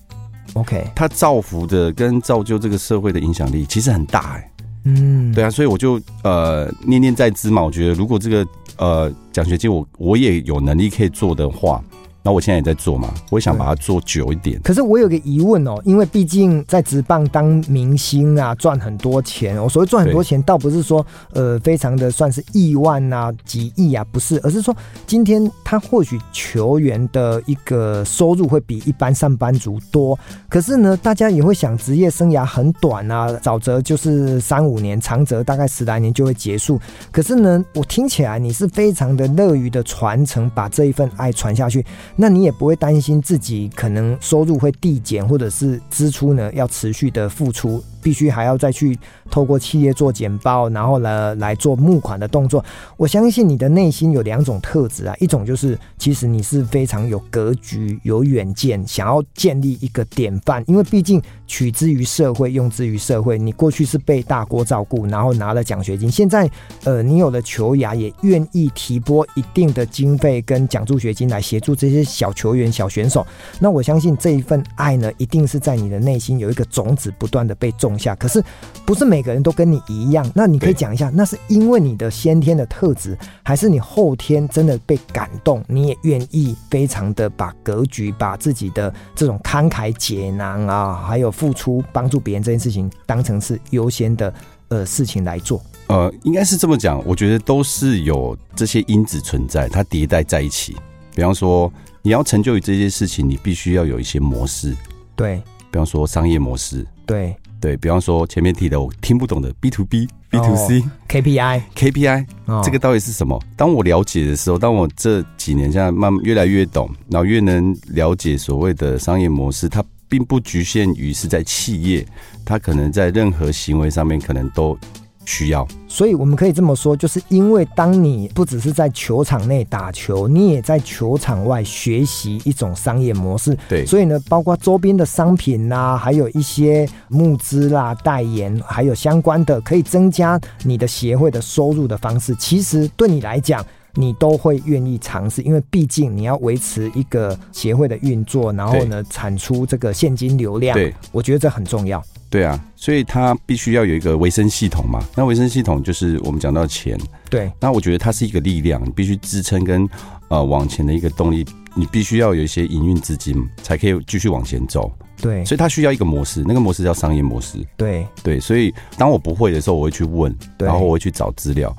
[0.54, 4.50] OK，它造福的跟造就这个社会的影响力其实很大哎。
[4.84, 11.82] 嗯，对啊，所以我就呃念念在兹嘛，我觉得如果这个呃奖学金我我也有能力可以做的话。
[12.24, 14.60] 那我现在也在做嘛，我想把它做久一点。
[14.62, 19.60] 可是我有个疑问哦，因为毕竟在职棒当明星啊，赚很多钱。
[19.60, 24.72] 我所谓赚很多钱，倒不是说呃非常的算是亿万啊、几亿啊，不是，而是说
[25.04, 30.16] 今天他或许球员的一个收入会比一般上班族多。
[30.48, 36.80] 可是呢，大家也会想，职业生涯很短啊，早则就是三五年，长则大概十来年就会结束。
[37.10, 41.84] 可是呢，我听起来你是非常的乐于的传承，把这一份爱传下去。
[42.16, 47.82] 那你也不会担心自己可能收入会递减，或者是支出呢要持续的付出。
[48.02, 48.98] 必须还要再去
[49.30, 52.62] 透过企业做简报，然后呢来做募款的动作。
[52.96, 60.62] 我相信你的内心有两种特质啊，一种就是其实你是非常有格局、有远见，想要建立一个典范。
[60.66, 63.38] 因为毕竟取之于社会，用之于社会。
[63.38, 66.50] 你过去是被大锅照顾，然后拿了奖学金，现在
[66.82, 73.24] 呃你有了球牙，也愿意提拨一定的经费跟奖助学金来协助这些小球员、小选手。
[73.60, 77.91] 那我相信这一份爱呢，一定是在你的内心有一个种子不断的被种。
[77.92, 78.14] 动下。
[78.16, 78.42] 可是
[78.84, 80.28] 不是每个人都跟你一样。
[80.34, 94.32] 那你可以讲一下，那是因为你的先天的特质，还是你后天真的被感动，你也愿意非常的把格局、把自己的这种慷慨解囊啊，还有付出帮助别人这件事情当成是优先的
[94.68, 95.62] 呃事情来做？
[95.88, 100.74] 呃，应该是这么讲，我觉得都是有这些因子存在，它迭代在一起。
[101.14, 104.74] 比方说，你要成就于这些事情，你必须要有一些模式。
[105.14, 106.86] 对，比方说商业模式。
[107.04, 112.26] 对，对，比方说前面提的我听不懂的 B to B、B to C、KPI、KPI，
[112.64, 113.40] 这个到底是什么？
[113.56, 122.04] 当我了解的时候，当我这几年现在慢慢越来越懂，然后越能了解所谓的商业模式，它并不局限于是在企业，
[122.44, 124.76] 它可能在任何行为上面可能都。
[125.24, 133.56] 需要，所以我们可以这么说，就是因为当你不只是在球场内打球，你也在球场外学习一种商业模式。
[133.68, 150.74] 对，所以呢，包括周边的商品啦、啊，还有一些募资啦、代言，还有相关的可以增加你的协会的收入的方式，其实对你来讲，你都会愿意尝试，因为毕竟你要维持一个协会的运作，然后呢，产出这个现金流量。
[150.74, 152.02] 对，我觉得这很重要。
[152.32, 155.04] 对啊，所以它必须要有一个维生系统嘛。
[155.14, 156.98] 那维生系统就是我们讲到钱。
[157.28, 157.52] 对。
[157.60, 159.86] 那我觉得它是一个力量，你必须支撑跟
[160.28, 161.44] 呃往前的一个动力。
[161.74, 164.90] 你必须要有一些营运资金，才可以继续往前走。
[165.20, 165.44] 对。
[165.44, 167.58] 所以它需要一个模式，那个模式叫商业模式。
[167.76, 168.06] 对。
[168.22, 171.74] 对，所以当我不会的时候，我会去问，然后我会去找资料。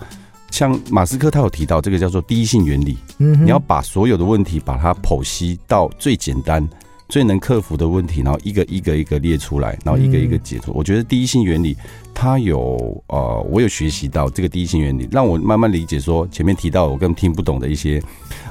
[0.52, 2.96] 像马斯克他有提到这个叫做第一性原理。
[3.18, 3.44] 嗯。
[3.44, 6.68] 你要把所有的问题把它剖析到最简单。
[7.14, 10.74] 最能克服的问题，然后一个一个一个列出来，然后一个一个解脱。
[10.74, 11.78] 嗯、我觉得第一性原理，
[12.12, 18.02] 它有呃，我有学习到这个第一性原理，让我慢慢理解说前面提到我根本听不懂的一些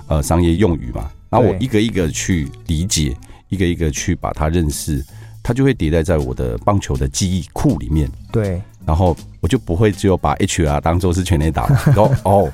[0.07, 1.11] 呃商业用语嘛。
[1.29, 3.16] 然后我一个一个去理解，
[3.48, 5.05] 一个一个去把它认识，
[5.42, 8.09] 它就会迭代在我的棒球的记忆库里面。
[8.31, 12.53] 对，然后我就不会只有把 HR 当做是全垒打，然 后哦，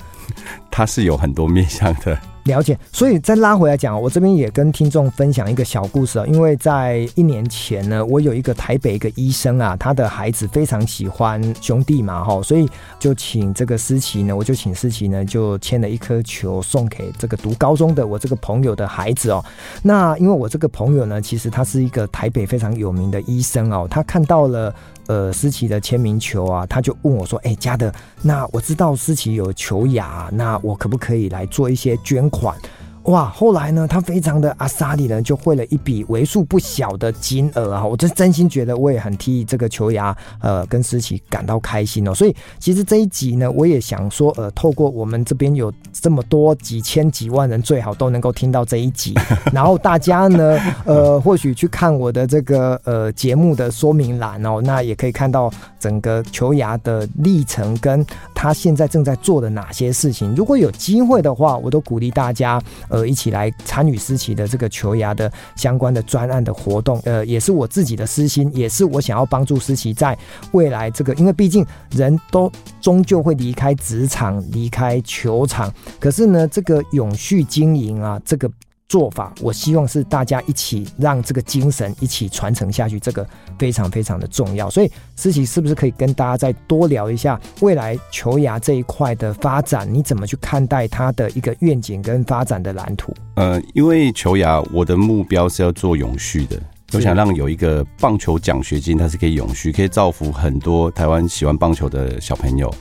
[0.71, 2.18] 它是有很多面向的。
[2.49, 6.27] 了解，所以再拉回来讲，我这边也跟听众分享一个小故事啊。
[6.27, 19.45] 因为在一年前呢，我有一个台北一个医生啊，他的孩子非常喜欢兄弟嘛，哈，所以就请这个思琪呢，我就请思琪呢，就签了一颗球送给这个读高中的我这个朋友的孩子哦。
[19.83, 24.75] 那因为我这个朋友呢，其实他是一个台北非常有名的医生哦，他看到了。
[25.09, 27.90] 呃，思琪的签名球啊，他就问我说：“哎、欸，嘉德，
[28.23, 32.57] 那我知道思琪有球雅，那我可不可以来做一些捐款？”
[33.05, 37.85] 哇，后来呢，他非常的阿萨里呢，就汇了一笔为数不小的金额啊！
[37.85, 42.15] 我真真心觉得，我也很替这个球牙呃跟思琪感到开心哦。
[42.15, 49.15] 所以其实这一集呢，我也想说，呃，透过我们这边有这么多几千几万人，最好都能够听到这一集，
[49.55, 60.35] 然后大家呢，呃，或许去看我的这个呃节目的说明栏哦，那也可以看到整个球牙的历程，跟他现在正在做的哪些事情。
[60.35, 62.61] 如果有机会的话，我都鼓励大家。
[62.91, 70.17] 呃，一起来参与思琪的这个球牙的相关的专案的活动，呃，也是我自己的私心，也是我想要帮助思琪在
[70.53, 78.51] 未来这个，因为毕竟人都终究会离开职场，离开球场，可是呢，这个永续经营啊，这个。
[78.88, 83.27] 做法，我希望是大家一起让这个精神一起传承下去，这个
[83.59, 84.70] 非常非常的重要。
[84.70, 89.87] 所以，思琪是不是可以跟大家再多聊一下未来球牙这一块的发展？
[89.92, 93.14] 你怎么去看待它的一个愿景跟发展的蓝图？
[93.35, 96.59] 呃，因为球牙，我的目标是要做永续的，
[96.94, 102.72] 我想让有一个棒球奖学金，它是可以永续，可以造福很多台湾喜欢棒球的小朋友，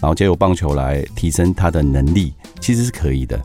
[0.00, 3.40] 然后借由棒球来提升他的能力，其实是可以的。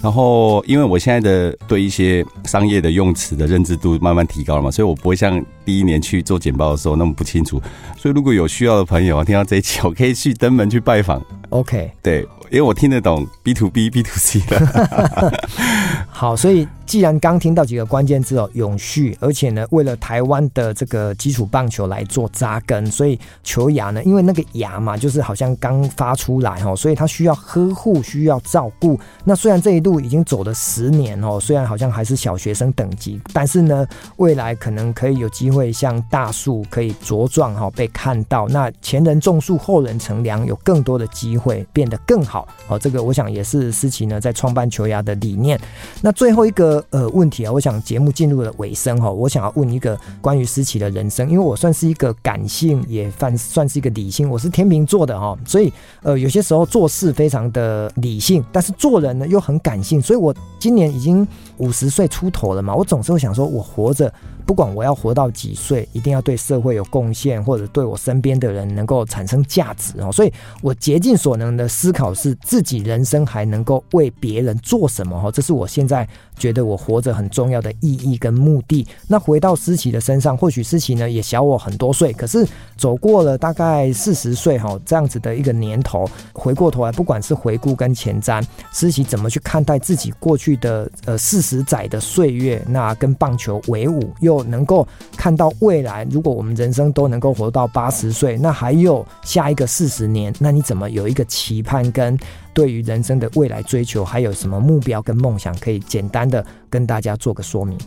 [0.00, 7.60] 然后，因为我现在的对一些商业的用词的认知度慢慢提高了嘛，所以我不会像第一年去做简报的时候那么不清楚。
[7.96, 11.20] 所以，如果有需要的朋友啊听到这一期，我可以去登门去拜访。
[11.50, 15.48] OK，对，因为我听得懂 B to B、B to C 的。
[16.18, 16.66] 好，所以。
[16.88, 28.98] 既然刚听到几个关键字哦，永续，而且呢，为了台湾的这个基础棒球来做扎根，所以球牙呢，因为那个牙嘛，就是好像刚发出来哦，所以它需要呵护，需要照顾。
[29.22, 38.48] 那虽然这一路已经走了十年哦，虽然好像还是小学生等级，但是呢，未来可能可以有机会像大树可以茁壮哈，被看到。
[38.48, 42.78] 那前人种树，后人乘凉，有更多的机会变得更好哦。
[42.78, 45.60] 这个我想也是思琪呢在创办球牙的理念。
[46.00, 46.82] 那那最后一个。
[46.90, 55.70] 呃，问题啊，我想节目进入了尾声哈，我想要问一个关于思琪的人生，因为我算是一个感性，也算算是一个理性，我是天秤座的哈，所以
[56.02, 61.26] 呃，有些时候做事非常的理性，但是做人呢又很感性，所以我今年已经
[61.58, 64.10] 五十岁出头了嘛，我总是会想说，我活着
[64.48, 70.10] 不管我要活到几岁，一定要对社会有贡献，或者对我身边的人能够产生价值哦。
[70.10, 70.32] 所以
[70.62, 78.86] 我竭尽所能的思考是自己人生还能够为别人做什么哈，这是我现在觉得我活着很重要的意义跟目的。
[79.06, 88.42] 那回到思琪的身上，或许思琪呢也小我很多岁，可是走过了大概四十岁哈这样子的一个年头，回过头来，不管是回顾跟前瞻，
[88.72, 94.86] 思琪怎么去看待自己过去的呃四十载的岁月，那跟棒球为伍，又能够
[95.16, 102.18] 看到未来，如果我们人生都能够活到八十岁，那还有下一个四十年，那你怎么有一个期盼跟
[102.52, 107.78] 对于人生的未来追求，还有什么目标跟梦想，可以简单的跟大家做个说明？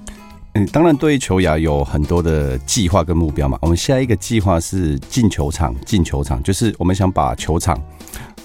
[0.54, 3.58] 嗯，当然，对于球雅有很多的计划跟目标嘛。
[3.62, 7.74] 我们下一个计划是进球场，进球场就是我们想把球场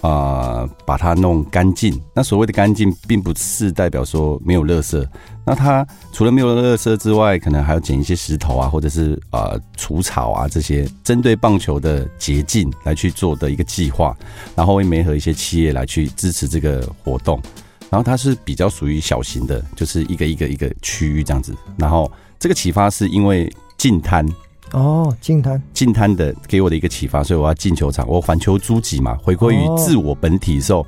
[0.03, 2.01] 啊、呃、把它弄干净。
[2.15, 5.05] 那所谓的干净，并不是代表说没有垃圾。
[5.47, 14.13] 那它除了没有垃圾之外，可能还要捡一些石头啊，或者是呃除草啊这些针对棒球的捷径来去做的一个计划，
[14.57, 17.41] 然后会媒合一些企业来去支持这个活动。
[17.89, 21.55] 然后它是比较属于小型的，就是一个一个一个区域这样子。
[21.77, 24.27] 然后这个启发是因为近滩
[24.73, 30.87] 哦，近滩近滩的给我的一个启发，所以我要进球场，我反球诸己嘛，回归于自我本体的时候，哦、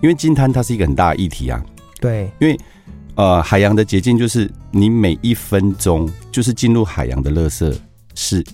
[0.00, 1.62] 因为近滩它是一个很大的议题啊。
[2.00, 2.58] 对，因为
[3.14, 7.76] 呃海洋的捷径就是你每一分钟就是进入海洋的垃圾
[8.14, 8.44] 是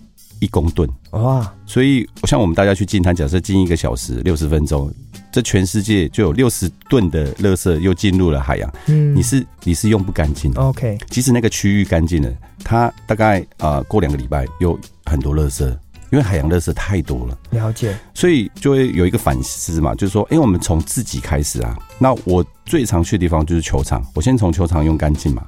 [0.41, 0.89] 一公吨。
[1.11, 4.93] 哇，所以像我们大家去进滩，假设进一个小时六十分钟。
[5.33, 10.97] 这全世界就有六十吨的垃圾又进入了海洋，嗯，你是你是用不干净的，OK。
[11.11, 12.33] 即使那个区域干净了，
[12.65, 15.71] 它大概啊、呃、过两个礼拜又很多垃圾，
[16.11, 17.39] 因为海洋垃圾太多了。
[17.51, 21.77] 了解，所以就会有一个反思嘛，就是说，哎、欸，我们从自己开始啊。
[21.99, 25.45] 那我最常去的地方就是球场，我先从球场用干净嘛。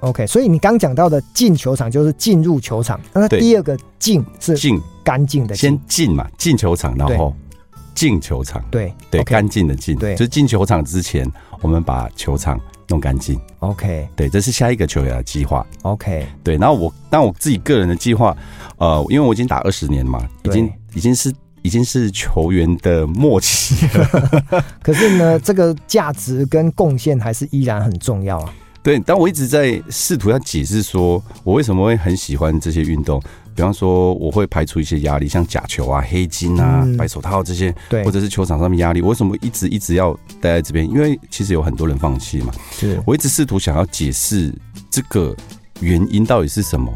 [0.00, 7.34] OK，所以你刚讲到的进球场就是进入球场，那第二个进是进干净的，先进嘛，进球场，然后。
[7.92, 11.30] 进球场，对对，干净的进，对，就是进球场之前，
[11.60, 12.58] 我们把球场
[12.90, 13.40] 弄干净。
[13.60, 15.64] OK，对，这是下一个球员的计划。
[15.82, 18.36] OK，对，然后我，但我自己个人的计划，
[18.76, 21.32] 呃，因为我已经打二十年了嘛，已经已经是
[21.62, 24.64] 已经是球员的末期了。
[24.82, 28.52] 可是呢，这个价值跟贡献还是依然很重要啊。
[28.82, 33.22] 对，但我一直在试图要解释说，我为什么会很喜欢这些运动。
[33.60, 39.02] 比方说，我会排除一些压力，像假球啊、黑金啊、嗯、白手套这些，对，或者是球场上面压力。
[39.02, 40.88] 我为什么一直一直要待在这边？
[40.88, 42.54] 因为其实有很多人放弃嘛。
[42.70, 44.50] 是，我一直试图想要解释
[44.90, 45.36] 这个
[45.80, 46.90] 原因到底是什么。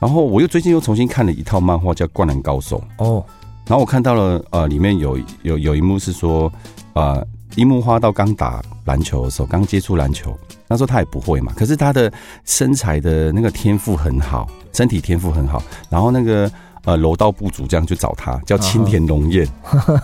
[0.00, 3.22] 然后我又最近又重新看了一套漫画，叫《灌篮高手》哦。
[3.66, 6.50] 然后我看到了，呃，里面有有有一幕是说，
[6.94, 7.22] 呃，
[7.56, 10.34] 樱木花道刚打篮球的时候，刚接触篮球，
[10.72, 12.10] 那时候他也不会嘛，可是他的
[12.46, 14.48] 身材的那个天赋很好。
[14.72, 16.50] 身体天赋很好，然后那个
[16.86, 19.46] 呃柔道部主这样去找他，叫青田龙彦，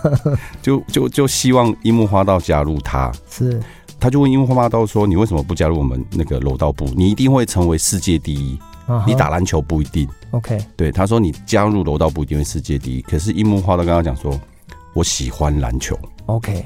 [0.61, 3.59] 就就就希望樱木花道加入他，是，
[3.99, 6.85] 他就问樱木花道说：“你为什么不加入我们那个柔道部？
[6.95, 8.59] 你一定会成为世界第一。
[9.07, 14.39] 你打篮球不一定。” OK，对，他说：“你加入柔道部一定会世界第一。”可是樱木花道刚刚讲说
[14.93, 15.97] ：“我喜欢篮球。
[16.27, 16.63] ”OK，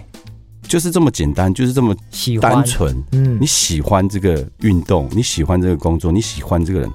[0.67, 1.95] 就是这么简单，就是这么
[2.41, 2.95] 单纯。
[3.11, 6.89] 嗯，你喜欢这个运动，你喜欢这个工作，你喜欢这个人。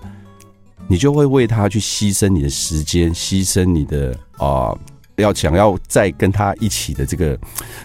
[0.90, 4.78] 你就会为他去牺牲你的时间，牺牲你的啊、呃，
[5.16, 7.38] 要想要再跟他一起的这个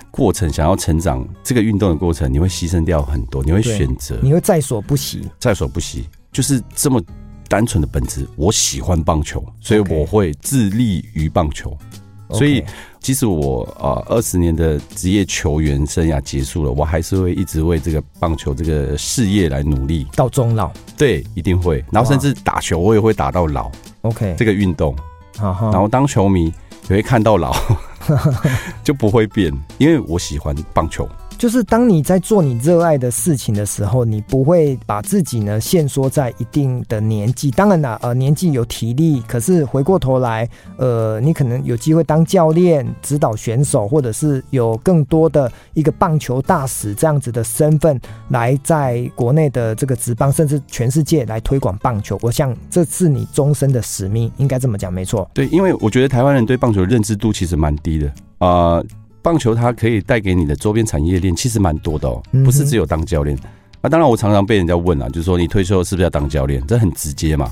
[0.09, 7.03] 过程，想要成长这个运动的过程，你会牺牲掉很多，你会选择，你会在所不惜，在所不惜，就是这么
[7.49, 8.25] 单纯的本质。
[8.37, 11.77] 我喜欢棒球，所以我会致力于棒球。
[12.33, 12.63] 所以，
[12.99, 20.71] 即使我啊二十年的职业球员生涯结束了，我还是会一直为这个棒球这个事业来努力到终老。
[20.97, 21.83] 对，一定会。
[21.91, 23.71] 然后甚至打球，我也会打到老。
[24.01, 24.95] OK，这个运动，
[25.39, 26.45] 然后当球迷
[26.89, 27.55] 也会看到老，
[28.83, 31.07] 就不会变，因为我喜欢棒球。
[31.43, 37.51] 就是当你在做你热爱的事情的时候，你不会把自己呢限缩在一定的年纪。
[37.51, 52.17] 当然啦，呃，年纪有体力，可是回过头来，呃，你可能有机会当教练、指导选手，或者是有更多的一个棒球大使这样子的身份，来在国内的这个职棒，甚至全世界来推广棒球。
[52.21, 55.29] 我想这是你终身的使命，应该这么讲，没错。
[55.33, 58.81] 对，因为我觉得台湾人对棒球的认知度其实蛮低的啊。
[59.23, 63.35] 棒球它可以带给你的周边产业链其实蛮多的哦，不是只有当教练。
[63.81, 66.61] 那当然，我常常被人家问啊，就是说你退休是不是要当教练？
[66.67, 67.51] 这很直接嘛。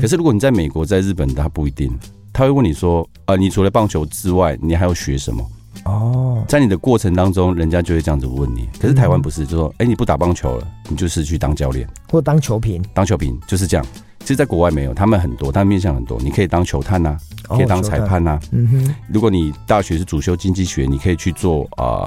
[0.00, 1.90] 可是如果你在美国、在日本，他不一定，
[2.32, 5.46] 他会问你说，啊，你除了棒球之外，你还要学什么？
[5.84, 8.68] 哦，在你的过程当中，人家就会这样子问你。
[8.78, 13.86] 可是台湾不是，就说，哎，你不打棒球了，你就是去当教练或当球评，当球评就是这样。
[14.20, 16.18] 其实，在国外没有，他们很多，他们面向很多。
[16.20, 17.16] 你可以当球探呐、
[17.48, 18.40] 啊，可以当裁判呐、啊。
[18.52, 18.94] 嗯哼。
[19.12, 22.06] 如果你大学是主修经济学，你可以去做啊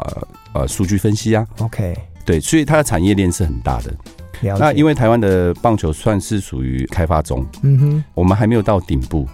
[0.54, 1.46] 呃数据分析啊。
[1.60, 1.94] OK。
[2.26, 3.94] 对，所以它的产业链是很大的。
[4.58, 9.28] 那因为台湾的棒球算是属于开发中，嗯哼，我们还没有到顶部。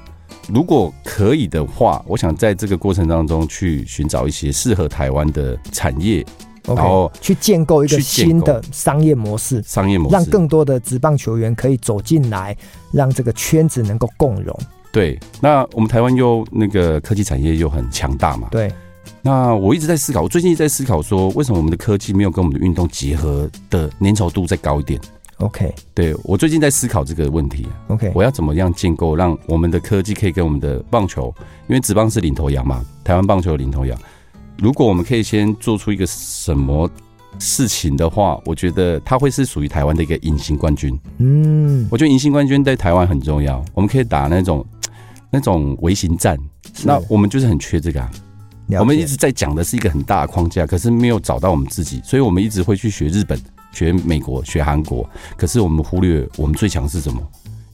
[0.47, 6.25] 如果可以的话，我想在这个过程当中去寻找一些适合台湾的产业。
[6.65, 12.55] 后去建构一个新的商业模式，商业模式，让更多的职棒球员可以走进来，
[12.91, 14.57] 让这个圈子能够共融。
[14.91, 18.47] 对，那我们台湾又那个科技产业又很强大嘛。
[18.49, 18.71] 对，
[19.21, 24.99] 那我一直在思考，我最近一直在思考说，为什么我们的科技没有跟我们的运动结合的粘稠度再高一点
[25.37, 27.67] ？OK，对，我最近在思考这个问题。
[27.87, 31.33] OK，我要怎么样建构，让我们的科技可以跟我们的棒球，
[31.67, 33.97] 因为职棒是领头羊嘛，台湾棒球的领头羊。
[34.61, 36.89] 如果我们可以先做出一个什么
[37.39, 40.97] 事情的话，我觉得它会是属于台湾的一个隐形冠军。
[41.19, 43.63] 嗯，我觉得隐形冠军在台湾很重要。
[43.73, 44.65] 我们可以打那种
[45.31, 46.37] 那种微型战，
[46.83, 48.11] 那我们就是很缺这个啊。
[48.79, 53.39] 我们一直在讲的是一个很大的框架，可是没有找到我们自己，所以我们一直会去学日本、
[53.71, 57.21] 学美国、学韩国，可是我们忽略我们最强是什么？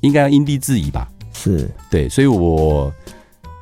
[0.02, 1.10] 应该要因地制宜吧？
[1.34, 2.94] 是对，所以我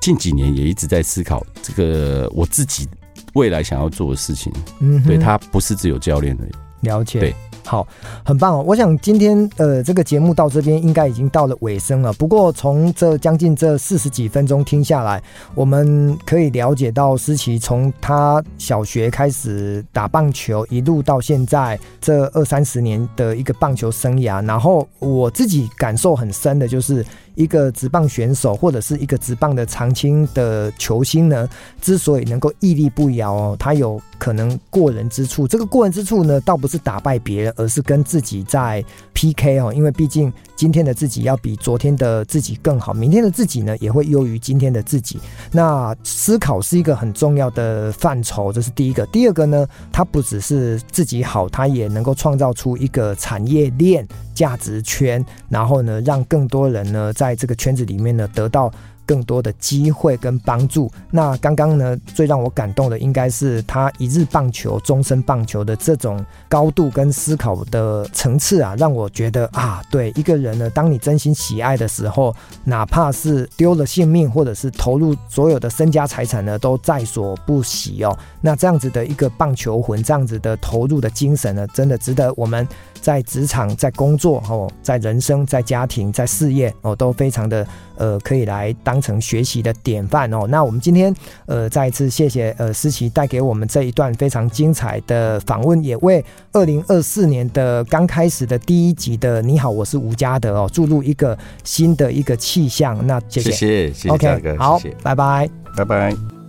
[0.02, 2.86] 近几年也一直在思考这个我自己。
[3.34, 6.52] 未来想要做的事情，嗯，对，他不是只有教练而已。
[6.82, 7.34] 了解，对，
[7.66, 7.88] 好，
[8.26, 8.64] 很棒哦。
[8.68, 12.12] 我想今天呃，这个节目到这边应该已经到了尾声了。
[12.12, 15.24] 不过从这将近这四十几分钟听下来，
[15.56, 24.46] 我们可以了解到思琪从他小学开始打棒球，一路到现在这二三十年的一个棒球生涯。
[24.46, 27.06] 然后我自己感受很深的就是。
[27.36, 31.48] 一个职棒选手或者是一个职棒的长青的球星呢，
[31.82, 35.48] 之所以能够屹立不摇哦，他有可能过人之处。
[35.48, 39.74] 这个过人之处呢，倒不是打败别人，而是跟自己在 PK 哦。
[39.74, 45.20] 因为毕竟今天的自己要比昨天的自己更好，明天的自己呢也会优于今天的自己。
[45.52, 49.06] 那思考是一个很重要的范畴，这是第一个。
[49.08, 54.08] 第二个呢，他不只是自己好，他也能够创造出一个产业链。
[54.34, 58.72] 价值圈，然后呢，让更多人呢在这个圈子里面呢得到
[59.06, 60.90] 更多的机会跟帮助。
[61.12, 78.18] 那刚刚呢，最让我感动的应该是他一日棒球、终身棒球的这种高度跟思考的层次啊，让我觉得啊，对一个人呢，当你真心喜爱的时候，哪怕是丢了性命，或者是投入所有的身家财产呢，都在所不惜哦。
[78.40, 82.66] 那这样子的一个棒球魂，这样子的投入的精神呢，真的值得我们。
[83.04, 90.48] 在职场、在工作、哦，在人生、在家庭、在事业哦，都非常的呃，可以来当成学习的典范哦。
[90.48, 91.14] 那我们今天
[91.46, 96.24] 呃，再一次谢谢呃思琪带给我们这一段非常精彩的访问，也为
[96.54, 103.06] 二零二四年的刚开始的第一集的你好，我是吴家德哦，注入一个新的一个气象。
[103.06, 106.43] 那谢谢，谢谢，谢谢，OK，哥好，谢谢拜拜，拜拜。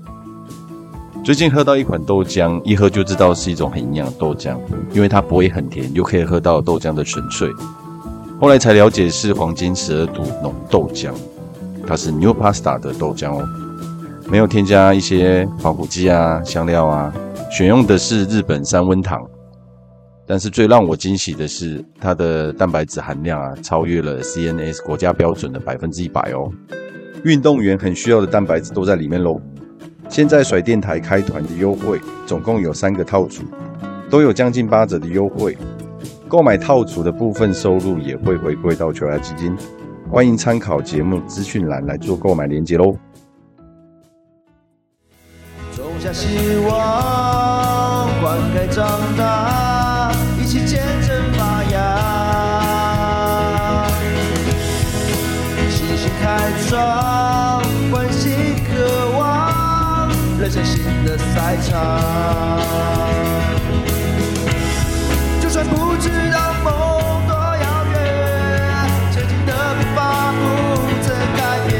[1.25, 4.59] 最近喝到一款豆浆，一喝就知道是一种很营养的豆浆，
[4.93, 7.51] 因为它不会很甜，又可以喝到豆浆的纯粹。
[8.39, 11.14] 后来才了解是黄金十二度浓豆浆，
[11.87, 13.49] 它是 New Pasta 的豆浆哦，
[14.29, 17.11] 没有添加一些防腐剂啊、香料啊，
[17.51, 19.27] 选用的是日本三温糖。
[20.27, 26.51] 但是最让我惊喜的是，它的蛋白质含量啊，超越了 CNS 国家标准的百分之一百哦。
[27.25, 29.41] 运动员很需要的蛋白质都在里面喽。
[30.09, 33.42] 现在甩电台开团的优惠，总共有三个套组，
[34.09, 35.57] 都有将近八折的优惠。
[36.28, 39.57] 购买套组的部分收入也会回归到球爱基金。
[40.11, 42.96] 欢迎参考节目资讯栏来做购买链接喽。
[45.74, 50.82] 种下希望，灌溉长大，一起见
[60.45, 62.61] 人生新的赛场，
[65.40, 67.97] 就算不知道梦多遥远，
[69.11, 70.36] 前进的步伐不
[71.03, 71.72] 曾改变。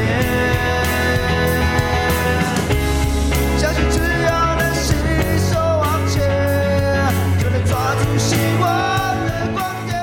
[3.59, 4.95] 相信只要能携
[5.37, 6.17] 手往前，
[7.39, 8.65] 就能抓住希望
[9.27, 9.93] 的光点。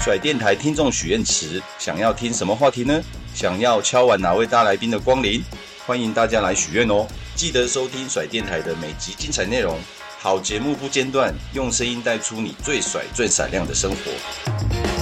[0.00, 3.02] 甩电台听众许愿池，想要听什么话题呢？
[3.36, 5.44] 想要敲完哪位大来宾的光临，
[5.86, 7.06] 欢迎大家来许愿哦！
[7.34, 9.78] 记得收听甩电台的每集精彩内容，
[10.18, 14.95] 好节目不间断，用声音带出你最甩最闪亮的生活。